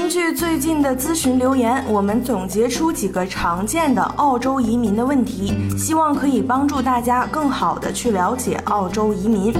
[0.00, 9.52] 根据最近的咨询留言，我们总结出几个常见的澳洲移民的问题，希望可以帮助大家更好的去了解澳洲移民。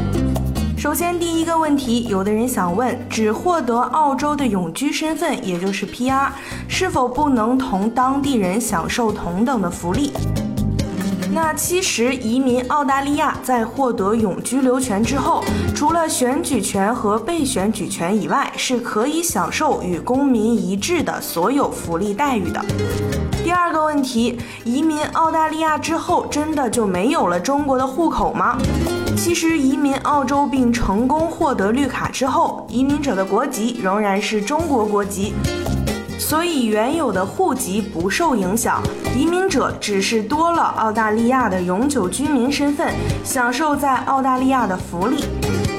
[0.78, 6.28] 首先，第一个问题，有的人想问，只获得澳洲的永居身份，也就是 PR，
[6.69, 10.12] 是否不能同当地人享受同等的福利？
[11.41, 22.61] 那其实移民澳大利亚在获得永居留权之后，除了选举权和被选举权以外，是可以享受与公民一致的所有福利待遇的。
[23.44, 28.59] 第二个问题，移民澳大利亚之后，真的就没有了中国的户口吗？
[29.16, 35.34] 其实移民澳洲并成功获得绿卡之后，移民者的国籍仍然是中国国籍。
[36.19, 38.83] 所以原有的户籍不受影响，
[39.16, 42.92] 移民者只是多了澳大利亚的永久居民身份，
[43.25, 45.25] 享受在澳大利亚的福利。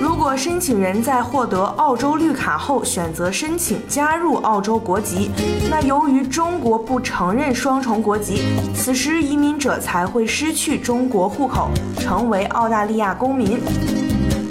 [0.01, 5.29] 如果申请人在获得澳洲绿卡后选择申请加入澳洲国籍，
[5.69, 8.41] 那由于中国不承认双重国籍，
[8.73, 13.59] 此时移民者才会失去中国户口，成为澳大利亚公民。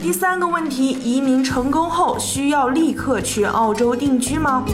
[0.03, 4.65] 第三个问题，移民成功后需要立刻去澳洲定居吗？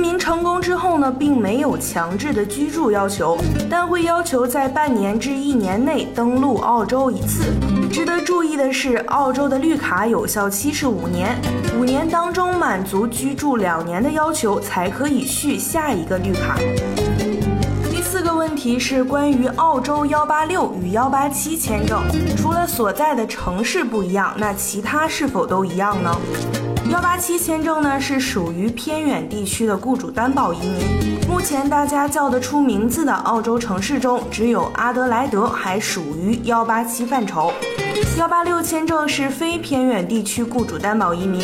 [0.00, 3.36] 移民成功之后呢，并没有强制的居住要求，
[3.68, 7.52] 但会要求在半年至一年内登陆澳洲一次。
[7.92, 11.38] 值得注意的是，澳洲的绿卡有效期是五年，
[11.78, 16.56] 五年当中满足居住两年的要求，才可以续下一个绿卡。
[17.90, 22.00] 第四个问题是关于澳洲幺八六与幺八七签证，
[22.38, 26.10] 除了所在的城市不一样，那其他是否都一样呢？
[26.90, 31.20] 幺八七签证呢是属于偏远地区的雇主担保移民。
[31.28, 37.52] 目前大家叫得出名字的澳洲城市中，只有阿德莱德还属于幺八七范畴。
[38.18, 41.40] 幺八六签证是非偏远地区雇主担保移民，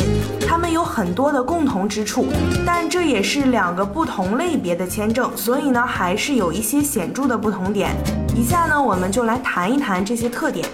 [0.47, 2.27] 他们有很多的共同之处，
[2.65, 7.95] 但这也是两个不同类别的签证，所以呢还是有一些显著的不同点。
[8.35, 10.67] 以下呢我们就来谈一谈这些特点。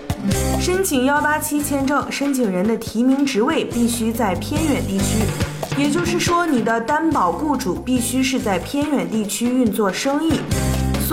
[0.60, 5.20] 申请幺八七签证，申请人的提名职位必须在偏远地区，
[5.78, 10.40] 也就是说，你的担保雇主必须是在偏远地区运作生意。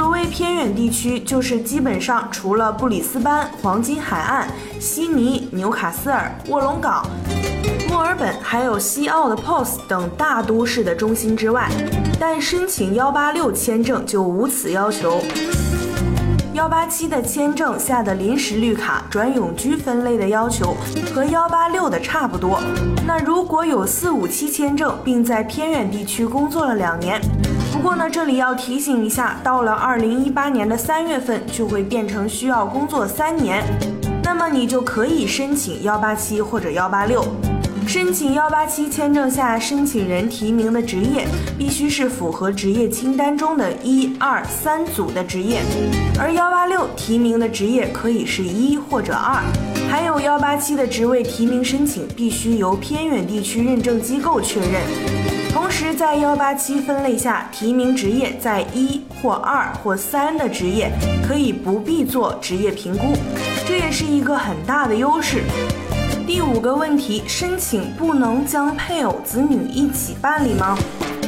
[0.01, 4.49] 所谓偏远地区，就是基本上除了布里斯班、黄金海岸、
[4.81, 7.07] 悉尼、纽卡斯尔、卧龙岗、
[7.87, 11.69] 墨尔本，还有西澳的 POS 等大都市的中心之外，
[12.19, 15.21] 但申请幺八六签证就无此要求。
[16.55, 20.75] 幺八七的签证下的临时绿卡转永居分类的要求
[21.15, 22.59] 和幺八六的差不多。
[23.07, 27.21] 那如果有四五七签证，并在偏远地区工作了两年，
[27.81, 33.65] 不过呢，这里要提醒一下，到了二零一八年的三月份就会变成需要工作三年，
[34.23, 37.25] 那么你就可以申请幺八七或者幺八六。
[37.87, 41.27] 申请幺八七签证下，申请人提名的职业
[41.57, 45.63] 必须是符合职业清单中的一二三组的职业，
[46.21, 49.43] 而幺八六提名的职业可以是一或者二。
[49.91, 55.40] 还有幺八七的职位提名申请必须由偏远地区认证机构确认。
[55.71, 60.91] 同时，在幺八七分类下，提名职业在一或二或三的职业
[61.25, 63.13] 可以不必做职业评估，
[63.69, 65.45] 这也是一个很大的优势。
[66.27, 70.77] 第五个问题，申请不能将配偶、子女一起办理吗？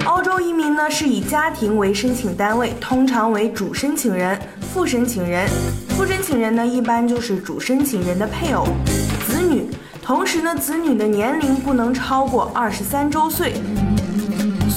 [0.06, 4.36] 澳洲移民呢是以家庭为申请单位，通常为主申请人、
[4.75, 5.48] 副申请人。
[5.91, 8.66] 副申请人呢一般就是主申请人的配偶、
[9.25, 9.70] 子女。
[10.02, 13.52] 同时呢，子女的年龄不能超过二十三周岁。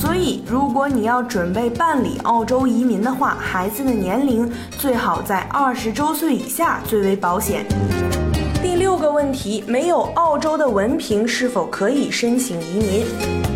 [0.06, 7.66] 所以，如果你要准备办理澳洲移民的话，孩子的年龄最好在二十周岁以下最为保险。
[8.62, 13.06] 第六个问题，没有澳洲的文凭是否可以申请移民？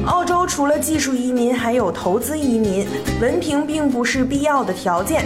[0.08, 2.88] 澳洲除了技术移民，还有投资移民，
[3.22, 5.24] 文凭并不是必要的条件。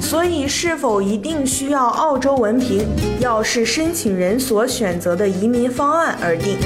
[0.00, 2.84] 所以，是否一定需要澳洲文凭，
[3.20, 6.58] 要视申请人所选择的移民方案而定。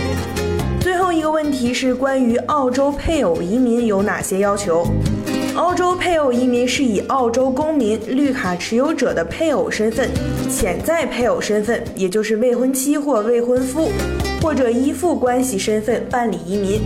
[0.80, 4.86] 最后一个问题是关于澳洲配偶移民有哪些要求？
[5.54, 10.08] 澳洲配偶移民是以澳洲公民绿卡持有者的配偶身份、
[10.50, 13.90] 潜在配偶身份，也就是未婚妻或未婚夫，
[14.40, 16.80] 或者依附关系身份办理移民。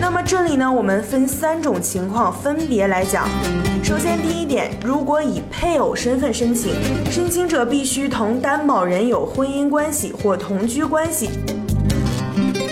[0.00, 3.28] 那么这里呢，我们分三种情况分别来讲。
[3.84, 6.72] 首先，第一点，如果以配偶身份申请，
[7.12, 11.30] 申请者必须同担保人有婚姻关系或同居关系。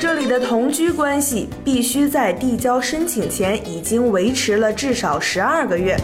[0.00, 5.96] 这里的同居关系必须在递交申请前已经维持了至少十二个月。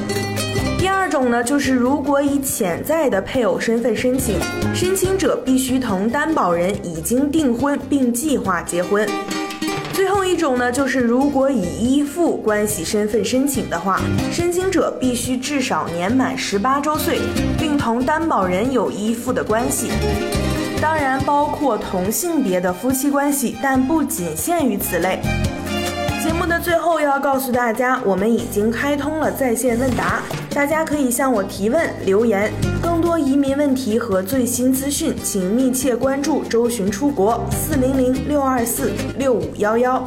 [0.79, 4.39] 第二种呢，就是如果以潜在的配偶身份申请，
[4.75, 9.07] 申请者必须同担保人已经订婚并计划结婚。
[9.93, 14.01] 最后一种呢，就是如果以依附关系身份申请的话，
[14.33, 17.19] 申请者必须至少年满十八周岁，
[17.59, 19.91] 并同担保人有依附的关系。
[20.81, 25.21] 当然包括同性别的夫妻关系，但不仅限于此类。
[26.23, 30.23] 节目的最后要告诉大家，我们已经开通了在线问答，
[30.55, 32.51] 大家可以向我提问留言。
[32.83, 40.03] 更多移民问题和最新资讯，请密切关注“周巡出国”四零零六二四六五幺幺。